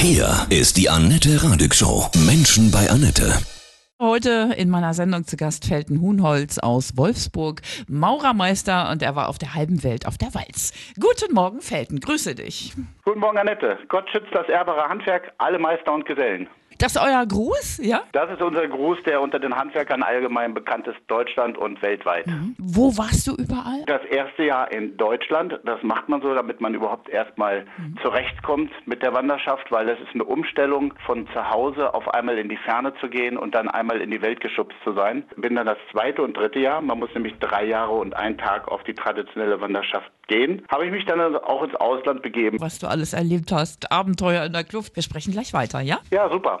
[0.00, 2.06] Hier ist die Annette Radig Show.
[2.24, 3.32] Menschen bei Annette.
[4.00, 9.38] Heute in meiner Sendung zu Gast Felten Huhnholz aus Wolfsburg, Maurermeister und er war auf
[9.38, 10.72] der halben Welt auf der Walz.
[11.00, 12.74] Guten Morgen, Felten, grüße dich.
[13.04, 13.76] Guten Morgen, Annette.
[13.88, 16.48] Gott schützt das ehrbare Handwerk, alle Meister und Gesellen.
[16.78, 18.02] Das ist euer Gruß, ja?
[18.12, 22.26] Das ist unser Gruß, der unter den Handwerkern allgemein bekannt ist, Deutschland und weltweit.
[22.28, 22.54] Mhm.
[22.58, 23.82] Wo warst du überall?
[23.86, 27.98] Das erste Jahr in Deutschland, das macht man so, damit man überhaupt erstmal mhm.
[28.00, 32.48] zurechtkommt mit der Wanderschaft, weil es ist eine Umstellung von zu Hause auf einmal in
[32.48, 35.24] die Ferne zu gehen und dann einmal in die Welt geschubst zu sein.
[35.36, 38.68] Bin dann das zweite und dritte Jahr, man muss nämlich drei Jahre und einen Tag
[38.68, 42.60] auf die traditionelle Wanderschaft gehen, habe ich mich dann auch ins Ausland begeben.
[42.60, 44.94] Was du alles erlebt hast, Abenteuer in der Kluft.
[44.94, 45.98] Wir sprechen gleich weiter, ja?
[46.10, 46.60] Ja, super.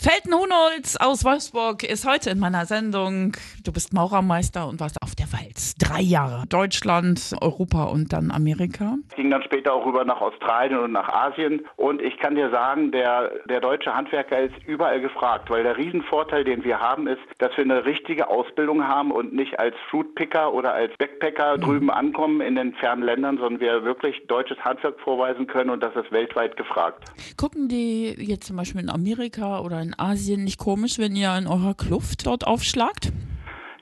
[0.00, 3.36] Felten Hunold aus Wolfsburg ist heute in meiner Sendung.
[3.64, 5.74] Du bist Maurermeister und warst auf der Walz.
[5.74, 6.44] Drei Jahre.
[6.48, 8.94] Deutschland, Europa und dann Amerika.
[9.10, 11.66] Ich ging dann später auch rüber nach Australien und nach Asien.
[11.74, 16.44] Und ich kann dir sagen, der, der deutsche Handwerker ist überall gefragt, weil der Riesenvorteil,
[16.44, 20.74] den wir haben, ist, dass wir eine richtige Ausbildung haben und nicht als Fruitpicker oder
[20.74, 21.60] als Backpacker mhm.
[21.60, 25.96] drüben ankommen in den fernen Ländern, sondern wir wirklich deutsches Handwerk vorweisen können und das
[25.96, 27.10] ist weltweit gefragt.
[27.36, 31.34] Gucken die jetzt zum Beispiel in Amerika oder in in Asien nicht komisch, wenn ihr
[31.36, 33.12] in eurer Kluft dort aufschlagt?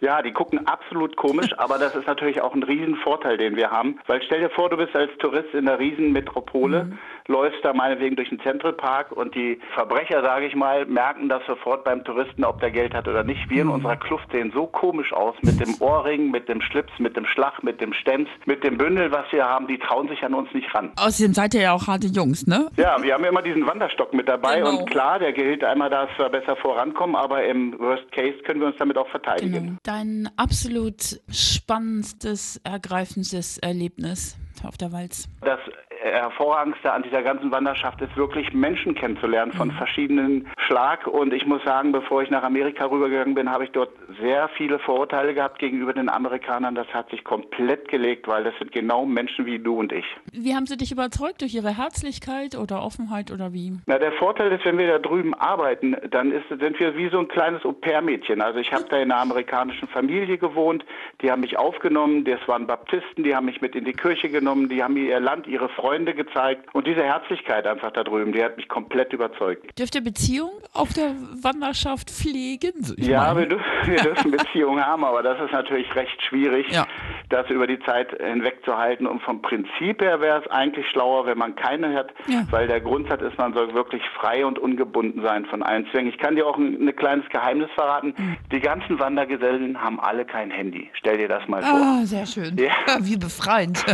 [0.00, 3.98] Ja, die gucken absolut komisch, aber das ist natürlich auch ein Riesenvorteil, den wir haben.
[4.06, 6.84] Weil stell dir vor, du bist als Tourist in einer Riesenmetropole.
[6.84, 11.28] Mhm läufst da meinetwegen durch den Central Park und die Verbrecher, sage ich mal, merken
[11.28, 13.48] das sofort beim Touristen, ob der Geld hat oder nicht.
[13.48, 13.74] Wir in mhm.
[13.74, 17.62] unserer Kluft sehen so komisch aus mit dem Ohrring, mit dem Schlips, mit dem Schlag,
[17.62, 19.66] mit dem Stems, mit dem Bündel, was wir haben.
[19.66, 20.92] Die trauen sich an uns nicht ran.
[20.96, 22.68] Außerdem seid ihr ja auch harte Jungs, ne?
[22.76, 24.78] Ja, wir haben immer diesen Wanderstock mit dabei genau.
[24.78, 28.68] und klar, der gilt einmal, dass wir besser vorankommen, aber im Worst Case können wir
[28.68, 29.52] uns damit auch verteidigen.
[29.52, 29.78] Genau.
[29.82, 35.28] Dein absolut spannendstes, ergreifendes Erlebnis auf der Walz?
[35.42, 35.60] Das
[36.10, 39.72] Hervorragendste an dieser ganzen Wanderschaft ist wirklich Menschen kennenzulernen von mhm.
[39.72, 41.06] verschiedenen Schlag.
[41.06, 43.90] Und ich muss sagen, bevor ich nach Amerika rübergegangen bin, habe ich dort
[44.20, 46.74] sehr viele Vorurteile gehabt gegenüber den Amerikanern.
[46.74, 50.06] Das hat sich komplett gelegt, weil das sind genau Menschen wie du und ich.
[50.32, 51.42] Wie haben sie dich überzeugt?
[51.42, 53.78] Durch ihre Herzlichkeit oder Offenheit oder wie?
[53.86, 57.18] Na, der Vorteil ist, wenn wir da drüben arbeiten, dann ist, sind wir wie so
[57.18, 58.40] ein kleines Au-pair-Mädchen.
[58.40, 60.84] Also ich habe da in einer amerikanischen Familie gewohnt,
[61.22, 64.68] die haben mich aufgenommen, das waren Baptisten, die haben mich mit in die Kirche genommen,
[64.68, 68.32] die haben mir ihr Land, ihre Freunde Freunde gezeigt und diese Herzlichkeit einfach da drüben,
[68.32, 69.78] die hat mich komplett überzeugt.
[69.78, 71.12] Dürft ihr Beziehungen auf der
[71.42, 72.72] Wanderschaft pflegen?
[72.98, 76.86] Ich ja, wir, wir, dürfen Beziehungen haben, aber das ist natürlich recht schwierig, ja.
[77.28, 79.06] Das über die Zeit hinweg zu halten.
[79.06, 82.44] Und vom Prinzip her wäre es eigentlich schlauer, wenn man keine hat, ja.
[82.50, 86.10] weil der Grundsatz ist, man soll wirklich frei und ungebunden sein von allen Zwängen.
[86.10, 88.14] Ich kann dir auch ein, ein kleines Geheimnis verraten.
[88.16, 88.36] Mhm.
[88.52, 90.90] Die ganzen Wandergesellen haben alle kein Handy.
[90.94, 91.78] Stell dir das mal vor.
[91.78, 92.56] Ah, sehr schön.
[92.56, 92.72] Ja.
[93.00, 93.84] Wie befreiend.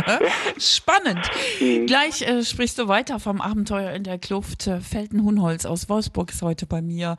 [0.57, 1.29] Spannend.
[1.59, 1.85] Mhm.
[1.85, 4.63] Gleich äh, sprichst du weiter vom Abenteuer in der Kluft.
[4.63, 7.17] Felten-Hunholz aus Wolfsburg ist heute bei mir.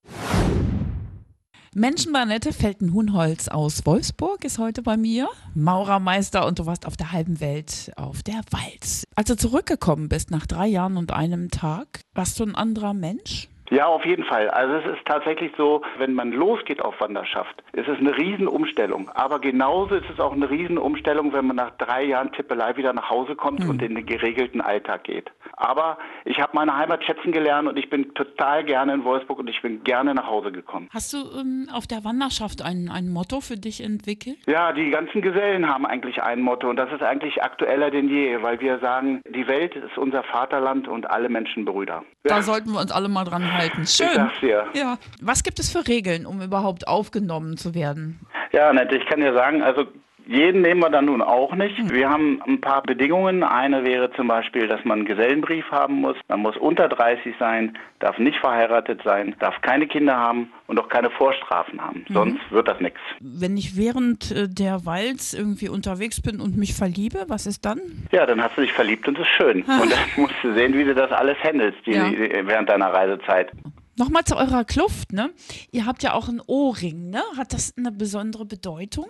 [1.76, 5.28] Menschenmanette Felten-Hunholz aus Wolfsburg ist heute bei mir.
[5.56, 9.02] Maurermeister und du warst auf der halben Welt auf der Walz.
[9.16, 13.48] Als du zurückgekommen bist nach drei Jahren und einem Tag, warst du ein anderer Mensch?
[13.70, 14.50] Ja, auf jeden Fall.
[14.50, 19.10] Also es ist tatsächlich so, wenn man losgeht auf Wanderschaft, ist es eine Riesenumstellung.
[19.14, 23.08] Aber genauso ist es auch eine Riesenumstellung, wenn man nach drei Jahren Tippelei wieder nach
[23.10, 23.70] Hause kommt mhm.
[23.70, 25.30] und in den geregelten Alltag geht.
[25.56, 29.48] Aber ich habe meine Heimat schätzen gelernt und ich bin total gerne in Wolfsburg und
[29.48, 30.88] ich bin gerne nach Hause gekommen.
[30.92, 34.38] Hast du ähm, auf der Wanderschaft ein, ein Motto für dich entwickelt?
[34.46, 38.42] Ja, die ganzen Gesellen haben eigentlich ein Motto und das ist eigentlich aktueller denn je,
[38.42, 42.04] weil wir sagen, die Welt ist unser Vaterland und alle Menschen Brüder.
[42.24, 42.42] Da ja.
[42.42, 43.63] sollten wir uns alle mal dran halten.
[43.86, 44.08] Schön.
[44.14, 44.66] Sag's dir.
[44.74, 44.98] Ja.
[45.20, 48.20] Was gibt es für Regeln, um überhaupt aufgenommen zu werden?
[48.52, 48.92] Ja, nett.
[48.92, 49.86] Ich kann dir sagen, also
[50.26, 51.78] jeden nehmen wir dann nun auch nicht.
[51.78, 51.90] Hm.
[51.90, 53.42] Wir haben ein paar Bedingungen.
[53.42, 56.16] Eine wäre zum Beispiel, dass man einen Gesellenbrief haben muss.
[56.28, 60.88] Man muss unter 30 sein, darf nicht verheiratet sein, darf keine Kinder haben und auch
[60.88, 62.04] keine Vorstrafen haben.
[62.08, 62.14] Mhm.
[62.14, 63.00] Sonst wird das nichts.
[63.20, 67.80] Wenn ich während äh, der Walz irgendwie unterwegs bin und mich verliebe, was ist dann?
[68.12, 69.62] Ja, dann hast du dich verliebt und es ist schön.
[69.62, 72.10] und dann musst du sehen, wie du das alles handelst die, ja.
[72.46, 73.50] während deiner Reisezeit.
[73.96, 75.30] Nochmal zu eurer Kluft, ne?
[75.70, 77.22] Ihr habt ja auch einen Ohrring, ne?
[77.36, 79.06] Hat das eine besondere Bedeutung?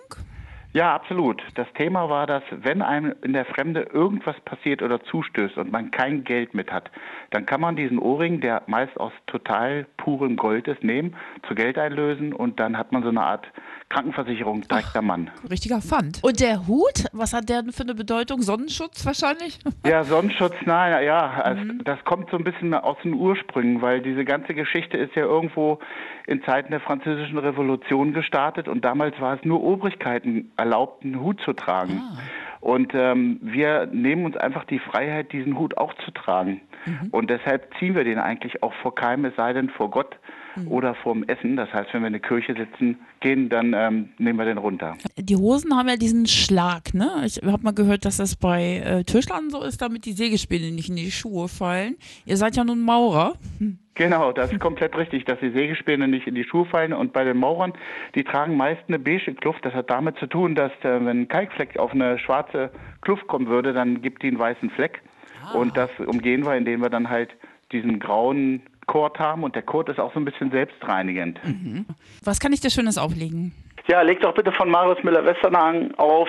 [0.75, 1.41] Ja, absolut.
[1.53, 5.89] Das Thema war, dass wenn einem in der Fremde irgendwas passiert oder zustößt und man
[5.89, 6.91] kein Geld mit hat,
[7.29, 11.15] dann kann man diesen Ohrring, der meist aus total purem Gold ist, nehmen,
[11.47, 13.47] zu Geld einlösen und dann hat man so eine Art
[13.89, 15.29] Krankenversicherung direkter Mann.
[15.49, 16.23] Richtiger Pfand.
[16.23, 18.41] Und der Hut, was hat der denn für eine Bedeutung?
[18.41, 19.59] Sonnenschutz wahrscheinlich?
[19.85, 21.83] Ja, Sonnenschutz, nein, ja, also mhm.
[21.83, 25.79] das kommt so ein bisschen aus den Ursprüngen, weil diese ganze Geschichte ist ja irgendwo
[26.25, 31.39] in Zeiten der französischen Revolution gestartet und damals war es nur Obrigkeiten erlaubt, einen Hut
[31.41, 32.01] zu tragen.
[32.01, 32.17] Ah.
[32.61, 36.61] Und ähm, wir nehmen uns einfach die Freiheit, diesen Hut auch zu tragen.
[36.85, 37.09] Mhm.
[37.11, 40.17] Und deshalb ziehen wir den eigentlich auch vor keinem, es sei denn vor Gott
[40.55, 40.67] mhm.
[40.67, 41.55] oder vorm Essen.
[41.55, 44.95] Das heißt, wenn wir in der Kirche sitzen, gehen, dann ähm, nehmen wir den runter.
[45.17, 47.23] Die Hosen haben ja diesen Schlag, ne?
[47.25, 50.89] Ich habe mal gehört, dass das bei äh, Tischlern so ist, damit die Sägespäne nicht
[50.89, 51.95] in die Schuhe fallen.
[52.25, 53.33] Ihr seid ja nun Maurer.
[53.59, 53.79] Hm.
[53.95, 56.93] Genau, das ist komplett richtig, dass die Sägespäne nicht in die Schuhe fallen.
[56.93, 57.73] Und bei den Maurern,
[58.13, 59.65] die tragen meist eine beige Kluft.
[59.65, 62.71] Das hat damit zu tun, dass äh, wenn ein Kalkfleck auf eine schwarze
[63.01, 65.01] Kluft kommen würde, dann gibt die einen weißen Fleck.
[65.45, 65.57] Ah.
[65.57, 67.31] Und das umgehen wir, indem wir dann halt
[67.71, 71.39] diesen grauen Kord haben und der Kord ist auch so ein bisschen selbstreinigend.
[71.43, 71.85] Mhm.
[72.23, 73.53] Was kann ich dir Schönes auflegen?
[73.87, 76.27] Ja, leg doch bitte von Marius Müller-Westernhagen auf.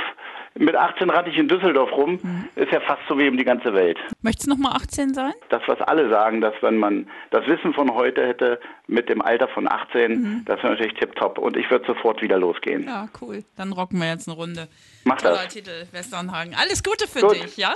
[0.59, 2.19] Mit 18 rate ich in Düsseldorf rum.
[2.23, 2.49] Mhm.
[2.55, 3.99] Ist ja fast so wie um die ganze Welt.
[4.23, 5.33] Möchtest du nochmal 18 sein?
[5.51, 9.49] Das, was alle sagen, dass wenn man das Wissen von heute hätte mit dem Alter
[9.49, 10.43] von 18, mhm.
[10.47, 11.39] das wäre natürlich tipptopp.
[11.39, 12.85] Und ich würde sofort wieder losgehen.
[12.85, 13.45] Ja, cool.
[13.57, 14.69] Dann rocken wir jetzt eine Runde.
[15.05, 15.55] Mach Toller das.
[15.55, 16.55] Titel, Westernhagen.
[16.55, 17.35] Alles Gute für Gut.
[17.35, 17.75] dich, ja?